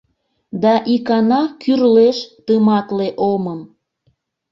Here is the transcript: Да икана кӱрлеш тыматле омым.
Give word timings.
Да 0.63 0.73
икана 0.93 1.41
кӱрлеш 1.61 2.17
тыматле 2.45 3.07
омым. 3.31 3.61